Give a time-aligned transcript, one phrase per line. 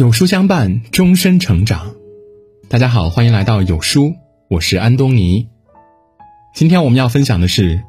[0.00, 1.94] 有书相伴，终身成长。
[2.70, 4.14] 大家好，欢迎来到有书，
[4.48, 5.46] 我是安东尼。
[6.54, 7.82] 今天我们要分享的是：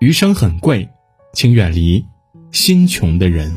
[0.00, 0.88] 余生很贵，
[1.32, 2.04] 请远离
[2.50, 3.54] 心穷的人。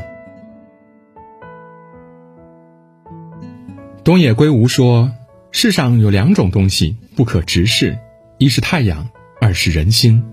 [4.04, 5.12] 东野圭吾说
[5.50, 7.98] ：“世上有两种东西不可直视，
[8.38, 9.10] 一是太阳，
[9.42, 10.24] 二是人心。”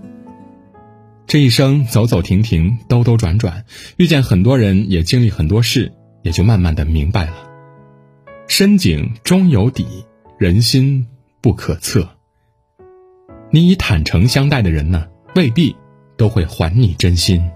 [1.25, 3.65] 这一生走走停停，兜兜转转，
[3.97, 7.33] 遇见很多人，也经历很多事，也就慢慢的明白了：
[8.55, 10.05] 深井终有底，
[10.37, 11.07] 人心
[11.41, 12.07] 不可测。
[13.49, 15.75] 你以坦诚相待的人呢，未必
[16.17, 17.49] 都会还你真心。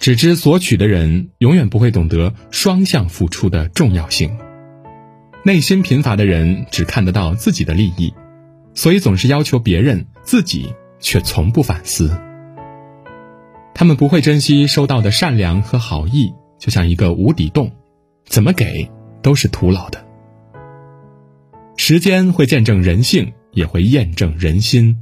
[0.00, 4.36] 只知索取的人，永远不会懂得双向付出的重要性。
[5.44, 8.12] 内心贫乏的人，只看得到自己的利益，
[8.74, 10.74] 所以总是要求别人，自己。
[10.98, 12.10] 却从不反思，
[13.74, 17.70] 他们不会珍惜收到的善良和好意，就像一个无底洞，
[18.24, 18.90] 怎么给
[19.26, 20.06] 都是徒劳的。
[21.76, 24.96] 时间会见证人性，也会验证人心。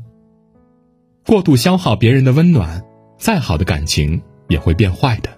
[1.27, 2.83] 过度消耗别人的温暖，
[3.19, 5.29] 再好的感情也会变坏的。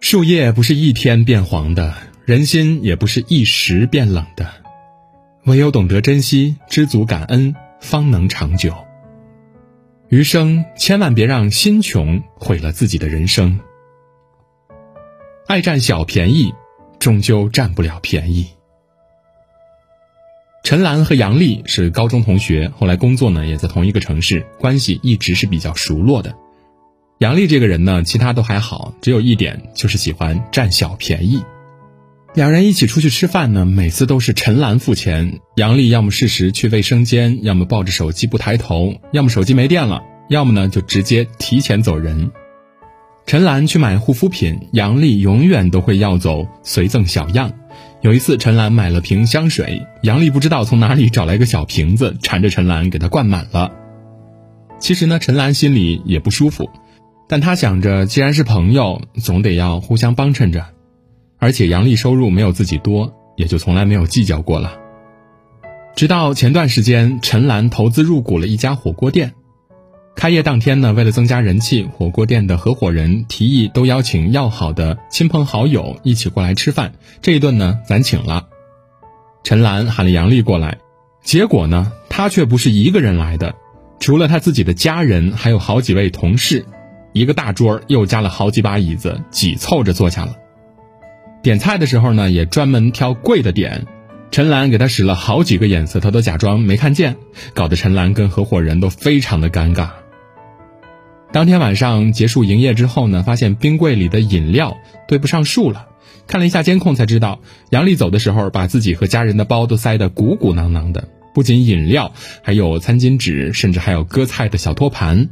[0.00, 4.50] 树叶不是一天变黄的，人心也不是一时变冷的。
[5.44, 8.74] 唯有懂得珍惜、知足感恩，方能长久。
[10.08, 13.60] 余生千万别让心穷毁了自己的人生。
[15.46, 16.54] 爱占小便宜，
[17.04, 18.46] 终究占不了便宜。
[20.62, 26.34] 陈岚和杨丽是高中同学，后来工作呢也在同一个城市，关系一直是比较熟络的。
[27.18, 31.44] 杨丽这个人呢，其他都还好，只有一点就是喜欢占小便宜。
[32.32, 42.32] 两人一起出去吃饭呢，每次都是陈岚付钱，杨丽要么适时去卫生间，要么抱着手机不抬头，要么手机没电了，要么呢就直接提前走人。
[43.26, 47.52] 陈岚去买护肤品，杨丽永远都会要走随赠小样。
[48.02, 53.72] 有一次，陈岚买了瓶香水，杨丽不知道从哪里找来一个小瓶子，缠着陈岚给她灌满了。
[54.78, 56.68] 其实呢，陈岚心里也不舒服，
[57.26, 60.66] 但她想着，既然是朋友，总得要互相帮衬着。
[61.38, 64.74] 而且杨丽收入没有自己多，也就从来没有计较过了。
[65.96, 69.32] 直到前段时间，陈岚投资入股了一家火锅店。
[70.16, 76.92] 开业当天呢，为了增加人气，火锅店的合伙人提议都邀请要好的亲朋好友一起过来吃饭。
[77.20, 78.46] 这一顿呢，咱请了。
[79.42, 80.78] 陈岚喊了杨丽过来，
[81.22, 83.54] 结果呢，她却不是一个人来的，
[84.00, 86.64] 除了她自己的家人，还有好几位同事，
[87.12, 90.36] 一个大桌又加了好几把椅子，挤凑着坐下了。
[91.42, 93.86] 点菜的时候呢，也专门挑贵的点。
[94.30, 97.16] 陈岚给他使了好几个眼色，他都假装没看见，
[97.52, 99.90] 搞得陈岚跟合伙人都非常的尴尬。
[101.34, 104.78] 当天晚上结束营业之后呢，发现冰柜里的饮料
[105.08, 105.88] 对不上数了。
[106.28, 107.40] 看了一下监控，才知道
[107.70, 112.12] 杨丽走的时候把自己和家人的包都塞得鼓鼓囊囊的，不仅饮料，
[112.44, 115.28] 还有餐巾纸，甚至还有割菜的小托盘。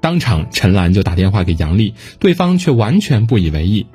[0.00, 3.88] 当场，陈岚就打电话给杨丽，对方却完全不以为意。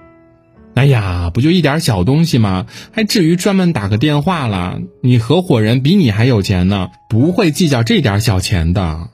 [0.76, 2.68] 哎呀，不就一点小东西吗？
[2.92, 4.80] 还至于专门打个电话了？
[5.02, 9.10] 你合伙人比你还有钱呢，不会计较这点小钱的。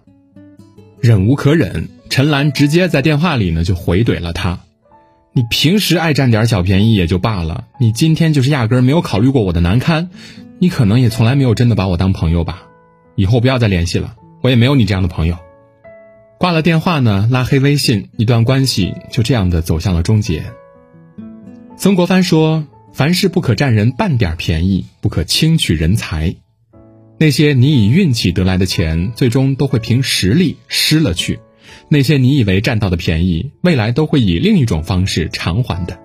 [0.99, 4.59] 忍无可忍，陈岚直接在电话里呢就回怼了他
[5.33, 10.09] ：“你平时爱占点小便宜也就罢了，你今天就是压根没有考虑过我的难堪，
[10.59, 12.63] 你可能也从来没有真的把我当朋友吧？
[13.15, 15.37] 以后不要再联系了，我也没有你这样的朋友。”
[16.39, 20.43] 挂了电话呢，拉黑微信，一段关系就这样的走向了终结。
[21.77, 26.35] 曾国藩说：“凡事不可占人半点便宜，不可轻取人财。
[27.19, 31.37] 那些你以运气得来的钱，最终都会凭实力失了去；
[31.89, 35.99] 那些你以为占到的便宜，未来都会以另一种方式偿还的。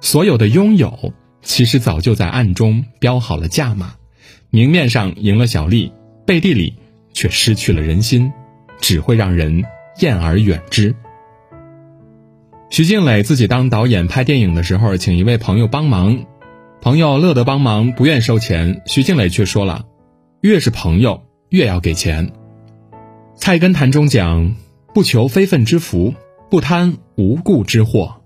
[0.00, 3.94] 所有的拥有，其实早就在暗中标好了价码，
[4.50, 5.92] 明面上赢了小利，
[6.26, 6.74] 背地里
[7.12, 8.32] 却失去了人心，
[8.80, 9.64] 只会让人
[10.00, 10.94] 厌而远之。”
[12.70, 16.24] 徐静蕾自己当导演拍电影的时候，请一位朋友帮忙，
[16.80, 18.82] 朋友乐得帮忙，不愿收钱。
[18.86, 19.84] 徐静蕾却说了
[20.42, 22.26] ：“越是朋友，越要给钱。”
[23.36, 24.56] 《菜根谭》中讲
[24.92, 26.14] ：“不求非分之福，
[26.50, 28.22] 不贪无故之祸。”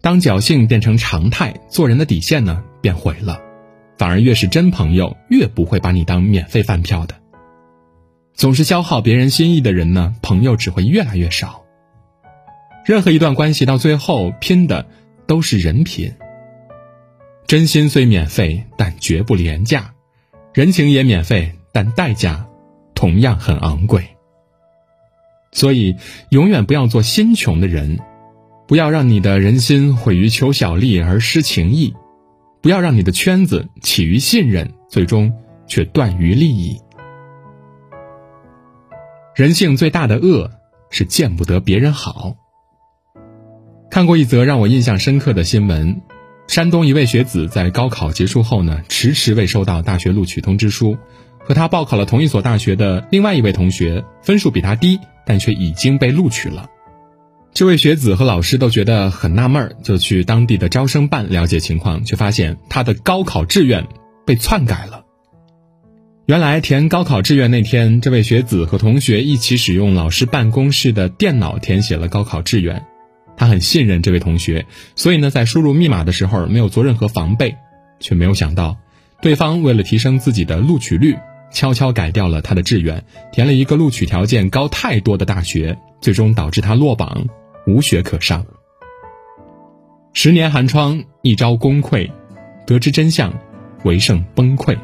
[0.00, 3.38] 当侥幸变成常态，做人的底线呢便毁了。
[3.98, 7.14] 反而越是真朋友，越不会把你当免费饭票的。
[8.32, 11.64] 总是消耗别人心意的人呢，朋友只会越来越少。
[12.86, 14.86] 任何一段关系到最后拼的
[15.26, 16.14] 都是人品。
[17.46, 19.92] 真心虽免费，但绝不廉价；
[20.58, 22.48] 人情也免费，但代价
[22.92, 24.16] 同样很昂贵。
[25.52, 25.94] 所以，
[26.30, 28.00] 永远不要做心穷的人。
[28.66, 31.94] 不要让你的人心毁于求小利而失情义，
[32.60, 35.32] 不要让你的圈子起于信任，最终
[35.68, 36.80] 却断于利益。
[39.36, 40.50] 人性最大的恶
[40.90, 42.34] 是见不得别人好。
[43.92, 46.02] 看过一则让我印象深刻的新闻：
[46.48, 50.96] 山东一位学子在高考结束后呢，迟迟未收到大学录取通知书，
[51.38, 56.66] 和他报考了同一所大学的另外一位同学，分数比他低，但却已经被录取了。
[57.52, 63.86] 这位学子和老师都觉得很纳闷，就去当地的招生办了解情况，却发现他的高考志愿
[64.24, 65.04] 被篡改了。
[66.24, 72.86] 原来填高考志愿那天，这位学子和同学一起使用老师办公室的电脑填写了高考志愿。
[73.38, 77.56] 他很信任这位同学，所以呢，在输入密码的时候没有做任何防备，
[78.00, 78.76] 却没有想到，
[79.22, 81.16] 对方为了提升自己的录取率，
[81.52, 87.26] 悄悄改掉了他的志愿，填了一个录取条件高太多的大学，最终导致他落榜。
[87.66, 88.46] 无学可上，
[90.14, 92.10] 十年寒窗，一朝功溃。
[92.66, 93.32] 得知真相，
[93.84, 94.76] 为剩崩溃。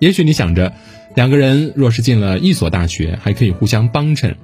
[0.00, 0.72] 也许你想着，
[1.14, 4.36] 两个人若是进了一所大学，还可以互相帮衬。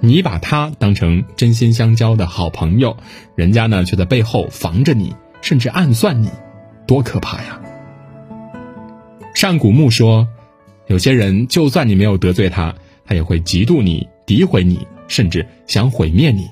[0.00, 2.96] 你把他当成真心相交的好朋友，
[3.34, 6.30] 人家呢却在背后防着你，甚至暗算你，
[6.86, 7.60] 多可怕呀！
[9.34, 10.28] 上古木说，
[10.86, 14.86] 有些人就算你没有得罪他，他也会嫉妒你、诋毁你。
[15.08, 16.50] 甚至想毁灭你，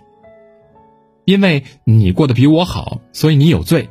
[1.25, 3.88] 因为你过得比我好，所以你有罪；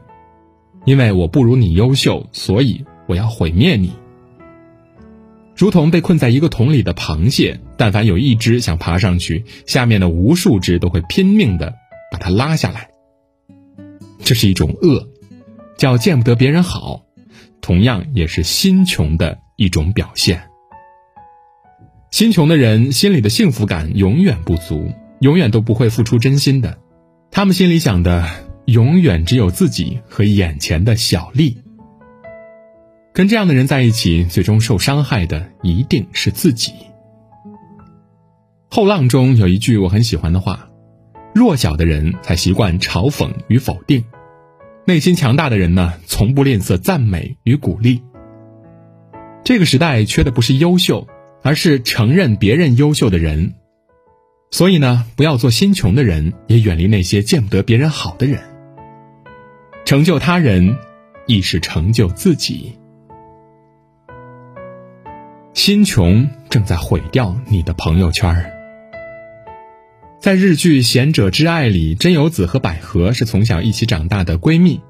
[0.86, 3.92] 因为我不如你优秀，所以我要毁灭你。
[5.56, 11.76] 如同被困在一个桶里的螃蟹，但凡有一只想爬上去，下面的无数只都会拼命的
[12.12, 12.90] 把它拉下来。
[14.24, 15.10] 这是一种恶，
[15.78, 17.04] 叫见不得别人好，
[17.62, 20.44] 同样也是心穷的一种表现。
[22.10, 26.78] 心穷的人心里的幸福感永远不足，永远都不会付出真心的。
[27.32, 28.28] 他们心里想的
[28.66, 31.62] 永远只有自己和眼前的小利。
[33.13, 36.74] 跟这样的人在一起，最终受伤害的一定是自己。
[38.69, 40.68] 后浪中有一句我很喜欢的话：
[41.33, 44.04] 弱小的人才习惯嘲讽与否定，
[44.86, 48.01] 内心强大的人呢，从不吝啬赞美与鼓励。
[49.44, 51.07] 这个时代缺的不是优秀。
[51.45, 53.56] 而是承认别人优秀的人，
[54.50, 58.39] 所以呢，不要做心穷的人，也远离那些见不得别人好的人。
[59.83, 60.77] 成就他人，
[61.25, 62.80] 亦是成就自己。
[65.54, 68.52] 心穷正在毁掉你的朋友圈。
[70.20, 74.82] 在日剧《贤者之爱》里，真由子和百合是从小一起长大的闺蜜。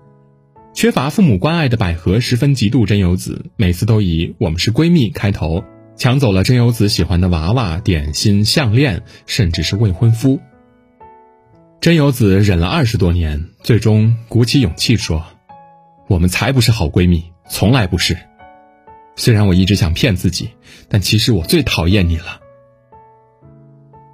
[0.74, 5.64] 缺乏父母关爱的百合十分嫉妒真由子，每次都以“我们是闺蜜”开头。
[5.96, 10.40] 抢走了真由子喜欢的娃娃、点心、项链，甚至是未婚夫。
[11.82, 15.24] 真由子忍了二十多年，最终鼓起勇气说
[16.08, 18.18] ：“我们才不是好闺蜜，从来不是。
[19.16, 20.50] 虽然我一直想骗自己，
[20.90, 22.42] 但其实我最讨厌你了。”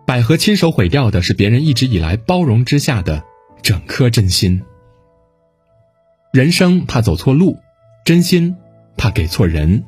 [0.06, 3.24] 百合亲手毁掉的是别人一直以来包容之下的
[3.62, 4.64] 整颗真心。
[6.34, 7.58] 人生怕走错路，
[8.06, 8.56] 真心
[8.98, 9.84] 怕给错人。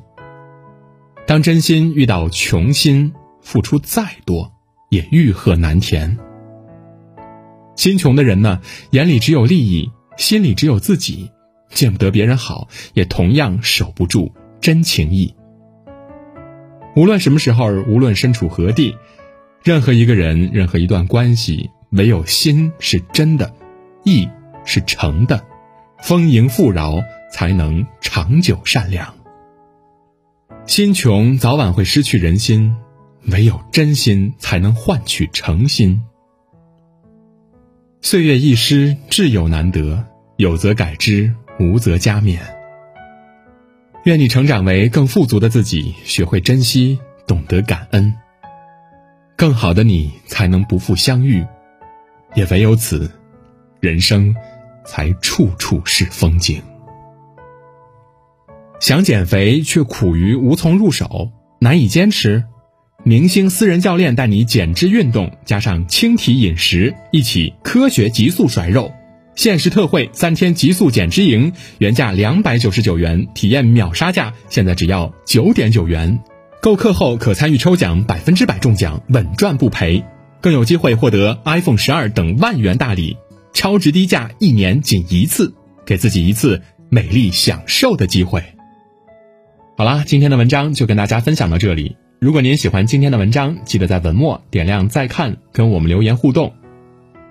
[1.26, 4.52] 当真心遇到穷心，付出再多
[4.90, 6.18] 也欲壑难填。
[7.74, 8.60] 心穷的人呢，
[8.90, 11.30] 眼里只有利益，心里只有自己，
[11.70, 15.34] 见不得别人好，也同样守不住真情义。
[16.96, 18.96] 无论什么时候，无论身处何地，
[19.62, 23.52] 任何一个人，任何一段关系，唯有心是真的，
[24.04, 24.28] 意
[24.64, 25.44] 是诚的，
[26.00, 27.02] 丰盈富饶，
[27.32, 29.14] 才能长久善良。
[30.66, 32.76] 心穷早晚会失去人心，
[33.26, 36.02] 唯有真心才能换取诚心。
[38.00, 40.04] 岁月易失，挚友难得，
[40.36, 42.38] 有则改之，无则加勉。
[44.04, 48.12] 愿你成长为更富足的自己，学会珍惜，懂得感恩。
[49.36, 51.46] 更好的你才能不负相遇，
[52.34, 53.08] 也唯有此，
[53.78, 54.34] 人生
[54.84, 56.60] 才处处是风景。
[58.80, 61.30] 想减肥却苦于无从入手，
[61.60, 62.42] 难以坚持。
[63.04, 68.92] 明星私人教练带你减脂运动，加上轻体饮食，一起科学急速甩肉。
[69.34, 76.20] 限时特惠三天极速减脂营，原价两百九十九元，体验秒杀价，现在只要九点九元。
[76.60, 80.04] 购课后可参与抽奖，百分之百中奖，稳赚不赔，
[80.40, 83.16] 更有机会获得 iPhone 十二等万元大礼。
[83.52, 88.42] 超值低价，一年仅一次，给自己一次美丽享受的机会。
[89.76, 91.96] 好啦，今天的文章就跟大家分享到这里。
[92.20, 96.52] 如果您喜欢今天的文章，记得在文末点亮再看，跟我们留言互动。